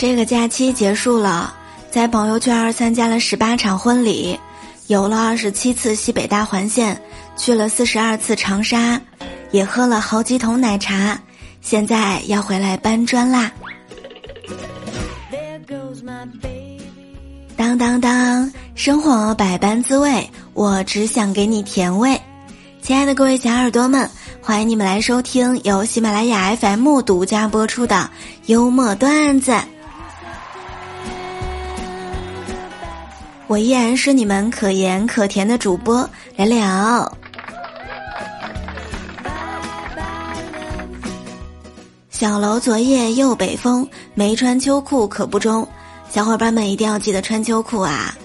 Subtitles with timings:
[0.00, 1.52] 这个假期结束了，
[1.90, 4.40] 在朋友圈参加了十八场婚礼，
[4.86, 6.98] 游了二十七次西北大环线，
[7.36, 8.98] 去了四十二次长沙，
[9.50, 11.20] 也喝了好几桶奶茶，
[11.60, 13.52] 现在要回来搬砖啦。
[17.54, 22.18] 当当当，生活百般滋味，我只想给你甜味。
[22.80, 24.08] 亲爱的各位小耳朵们，
[24.40, 28.08] 欢迎你们来收听由喜马拉雅 FM 独家播出的
[28.46, 29.52] 幽默段子。
[33.50, 37.18] 我依然是你们可盐可甜的主播聊聊。
[42.10, 45.66] 小楼昨夜又北风，没穿秋裤可不中。
[46.08, 48.16] 小伙伴们一定要记得穿秋裤啊！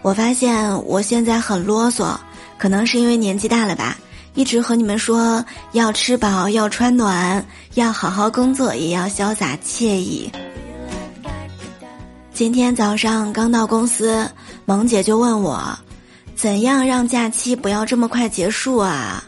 [0.00, 2.16] 我发现我现在很啰嗦，
[2.56, 3.98] 可能是因为年纪大了吧，
[4.34, 10.30] 一直和你们说要吃饱，要穿暖，要好好工作，也要潇洒惬意。
[12.32, 14.24] 今天早上刚到公司，
[14.68, 15.66] 萌姐就问我，
[16.36, 19.24] 怎样让假期不要这么快结束啊？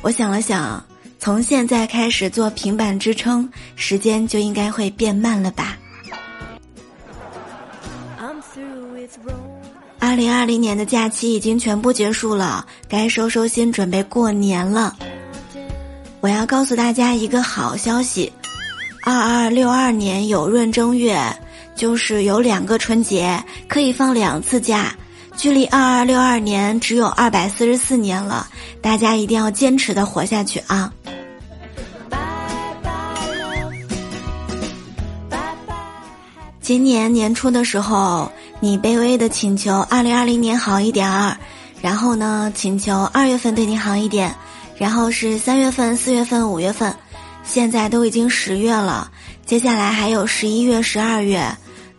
[0.00, 0.84] 我想了想，
[1.20, 5.78] 从现在开始做平板支撑，时间就应该会变慢了吧。
[10.00, 14.96] 二零二零年的假期已经全部结束了，该收收心，准备过年了。
[16.18, 18.32] 我要告诉大家一个好消息，
[19.04, 21.16] 二二六二年有闰正月。
[21.82, 24.94] 就是有两个春节可以放两次假，
[25.36, 28.46] 距离二二六二年只有二百四十四年了，
[28.80, 30.92] 大家一定要坚持的活下去啊！
[36.60, 38.30] 今年年初的时候，
[38.60, 41.36] 你卑微的请求二零二零年好一点儿，
[41.80, 44.32] 然后呢，请求二月份对你好一点，
[44.78, 46.94] 然后是三月份、四月份、五月份，
[47.42, 49.10] 现在都已经十月了，
[49.44, 51.44] 接下来还有十一月、十二月。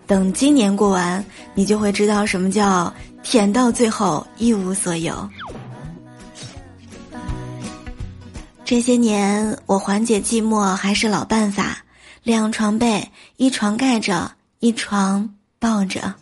[0.06, 2.94] 等今年过完，你就会知道什么叫
[3.24, 5.30] 舔到最后一无所有。
[8.66, 11.78] 这些年，我缓解寂寞还是老办法：
[12.24, 16.14] 两床被，一床盖着，一床抱着。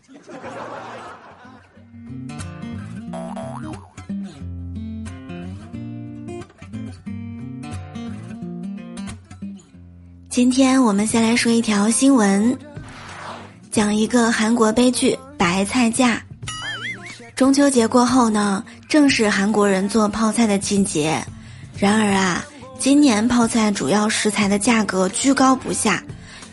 [10.30, 12.58] 今天我们先来说一条新闻。
[13.72, 16.22] 讲一个韩国悲剧——白菜价。
[17.38, 21.24] 中秋节过后呢，正是韩国人做泡菜的季节。
[21.78, 22.44] 然而啊，
[22.78, 26.04] 今年泡菜主要食材的价格居高不下，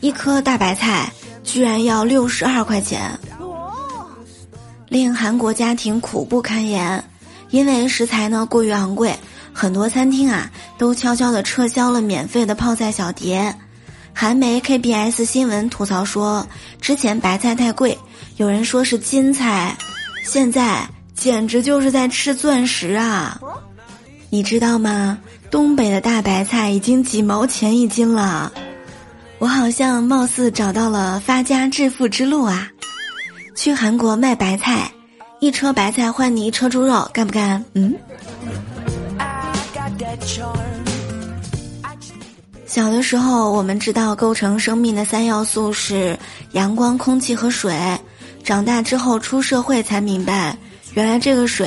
[0.01, 1.12] 一颗大白菜
[1.43, 3.11] 居然要六十二块钱，
[4.89, 7.03] 令韩国家庭苦不堪言。
[7.50, 9.19] 因为食材呢过于昂贵，
[9.53, 13.53] 很多餐厅啊都悄悄地撤销了免费的泡菜小碟。
[14.21, 16.45] 韩媒 KBS 新闻吐槽说，
[16.81, 17.97] 之前白菜太贵，
[18.37, 19.77] 有人说是金菜，
[20.25, 20.84] 现在
[21.15, 23.41] 简直就是在吃钻石啊！
[24.29, 25.17] 你知道吗？
[25.53, 28.53] 东北的大白菜已经几毛钱一斤了，
[29.39, 32.69] 我好像貌似找到了发家致富之路啊！
[33.55, 34.91] 去韩国卖白菜，
[35.39, 37.65] 一车白菜换你一车猪肉，干不干？
[37.75, 37.95] 嗯。
[42.69, 46.17] 小的时候，我们知道构成生命的三要素是
[46.53, 47.75] 阳光、空气和水。
[48.45, 50.55] 长大之后出社会才明白，
[50.93, 51.67] 原来这个水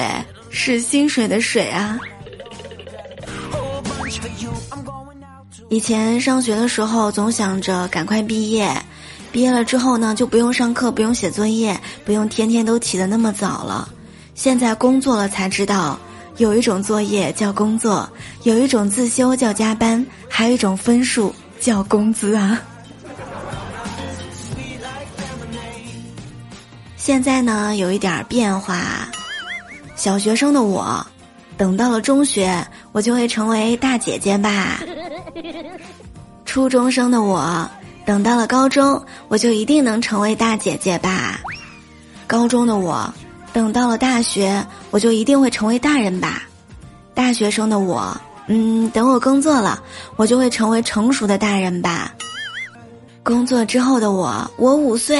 [0.51, 1.97] 是薪水的水啊！
[5.69, 8.71] 以前上学的时候，总想着赶快毕业，
[9.31, 13.89] 毕业了之后呢，就不用上课，不用写作业，不用天天都起得那么早了。
[14.35, 15.99] 现在工作了才知道。
[16.41, 18.09] 有一种作业叫工作，
[18.41, 22.59] 有一种自修叫加班，还有一种分数叫工资啊！
[26.97, 29.07] 现在呢，有一点变化。
[29.95, 31.05] 小学生的我，
[31.57, 32.51] 等到了中学，
[32.91, 34.79] 我就会成为大姐姐吧。
[36.43, 37.69] 初中生的我，
[38.03, 41.39] 等到了高中，我就一定能成为大姐姐吧。
[42.25, 43.13] 高中的我。
[43.53, 46.43] 等到了大学，我就一定会成为大人吧。
[47.13, 48.15] 大学生的我，
[48.47, 49.81] 嗯，等我工作了，
[50.15, 52.13] 我就会成为成熟的大人吧。
[53.23, 55.19] 工作之后的我，我五岁，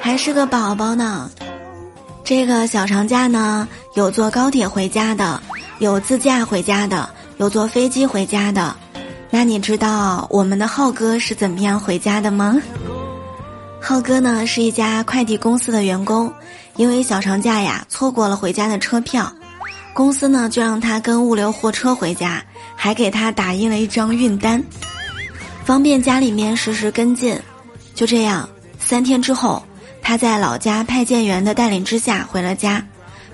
[0.00, 1.30] 还是个宝宝呢。
[2.24, 5.42] 这个小长假呢，有坐高铁回家的，
[5.80, 8.74] 有自驾回家的，有坐飞机回家的。
[9.30, 12.56] 那你知道我们的浩哥是怎么样回家的吗？
[13.80, 16.32] 浩哥呢，是一家快递公司的员工。
[16.76, 19.30] 因为小长假呀，错过了回家的车票，
[19.92, 22.42] 公司呢就让他跟物流货车回家，
[22.76, 24.62] 还给他打印了一张运单，
[25.64, 27.38] 方便家里面实时跟进。
[27.94, 28.48] 就这样，
[28.78, 29.62] 三天之后，
[30.00, 32.82] 他在老家派件员的带领之下回了家，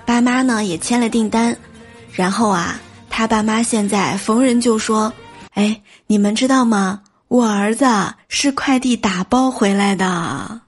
[0.05, 1.55] 爸妈呢也签了订单。
[2.11, 2.79] 然后啊，
[3.09, 5.13] 他爸妈现在逢人就说
[5.53, 7.01] ：“哎，你们知道吗？
[7.27, 7.85] 我儿子
[8.27, 10.61] 是快递打包回来的。”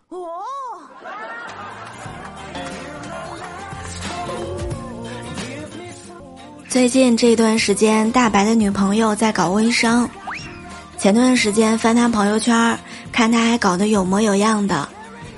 [6.67, 10.07] 最近这段时间，大白的女朋友在搞微商。
[10.99, 12.77] 前段时间翻他朋友圈，
[13.11, 14.87] 看他还搞得有模有样的。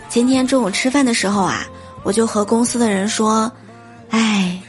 [0.09, 1.65] 今天中午吃饭的时候啊，
[2.03, 3.50] 我就和公司的人说
[4.12, 4.62] ：“哎，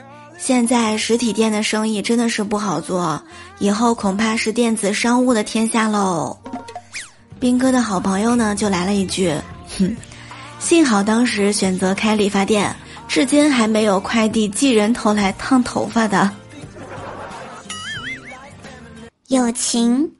[0.44, 3.22] 现在实体店的生意真的是不好做，
[3.60, 6.36] 以后恐怕是电子商务的天下喽。”
[7.38, 9.32] 斌哥的好朋友呢，就来了一句
[9.78, 9.96] ：“哼，
[10.58, 12.74] 幸好当时选择开理发店，
[13.06, 16.28] 至今还没有快递寄人头来烫头发的。”
[19.30, 20.10] 友情，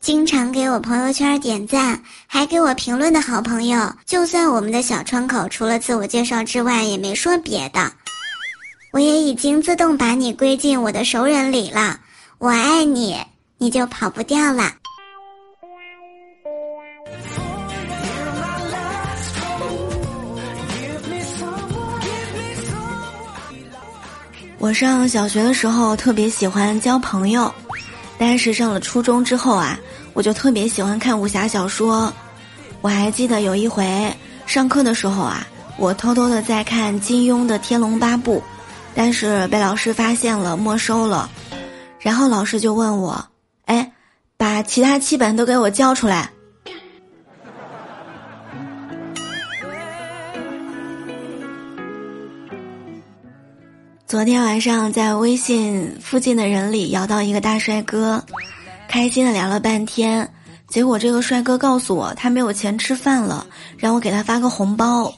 [0.00, 7.88] 经常给我朋友圈点赞，还给我评论的好朋友，就算我们的小窗口除了自我介绍之外，也没说别的，
[8.92, 12.00] 我也已经自动把你归进我的熟人里了。
[12.38, 13.16] 我爱你，
[13.58, 14.72] 你就跑不掉了。
[24.58, 27.52] 我上小学的时候特别喜欢交朋友。
[28.18, 29.78] 但是上了初中之后啊，
[30.14, 32.10] 我就特别喜欢看武侠小说。
[32.80, 34.10] 我还记得有一回
[34.46, 35.46] 上课的时候啊，
[35.76, 38.38] 我偷偷的在看金庸的《天龙八部》，
[38.96, 41.30] 但是被老师发现了，没收了。
[42.00, 43.28] 然后老师就问我
[43.66, 43.92] ：“哎，
[44.38, 46.30] 把其他七本都给我交出来。”
[54.06, 58.24] 昨天晚上在微信附近的人里摇到一个大帅哥，
[58.88, 60.32] 开心的聊了半天，
[60.68, 63.44] 结果这个帅哥告诉我他没有钱吃饭了，
[63.76, 65.12] 让我给他发个红包。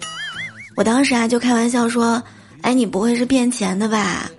[0.74, 2.20] 我当时啊就开玩笑说
[2.62, 4.31] ：“哎，你不会是骗钱的吧？”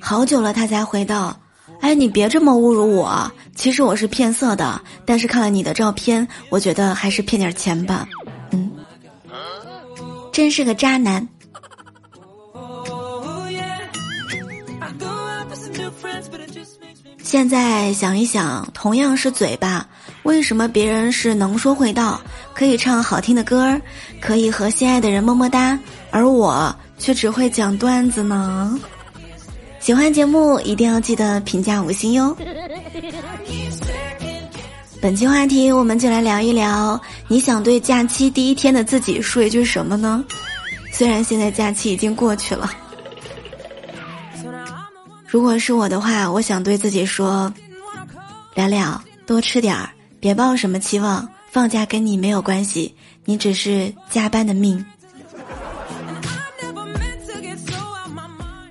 [0.00, 1.36] 好久了他才回道
[1.80, 8.06] ：“哎，你别这么侮辱我，其实我是骗色的，但是看了你的照片，我觉得还是骗点钱吧。”
[8.52, 8.70] 嗯，
[10.32, 11.26] 真是个渣男。
[17.22, 19.84] 现在想一想，同样是嘴巴，
[20.22, 22.20] 为什么别人是能说会道，
[22.54, 23.82] 可以唱好听的歌儿，
[24.20, 25.76] 可以和心爱的人么么哒，
[26.12, 28.78] 而我却只会讲段子呢？
[29.78, 32.36] 喜欢节目一定要记得评价五星哟。
[35.00, 40.24] 本期话题，我们就来聊一聊，你想对假期第一天的自己说一句什么呢？
[40.90, 42.70] 虽然现在假期已经过去了。
[45.26, 47.52] 如果是我的话，我想对自己说
[48.56, 51.28] ：“聊聊，多吃点儿，别抱什么期望。
[51.50, 52.94] 放假跟你没有关系，
[53.24, 54.84] 你只是加班的命。”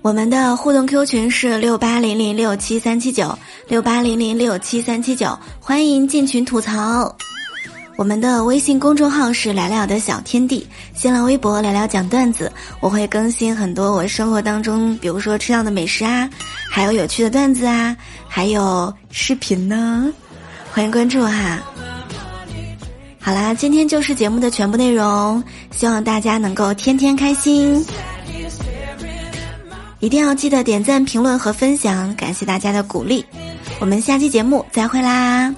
[0.06, 3.36] 我们的互动 Q 群是六八零零六七三七九
[3.68, 7.16] 六八零零六七三七九，欢迎进群吐槽。
[7.98, 16.30] 我们的微信公众号是聊聊的小天地，新浪微博聊聊讲段子，我会更新很多我生活当中，比如说吃到的美食啊，
[16.70, 17.98] 还有有趣的段子啊，
[18.28, 20.14] 还有视频呢，
[20.72, 21.60] 欢迎关注哈。
[23.20, 27.84] 好啦，今天就是节目的全部内容，希望大家能够天天开心，
[30.06, 33.26] 一定要记得点赞、评论和分享，感谢大家的鼓励，
[33.80, 35.52] 我们下期节目再会啦。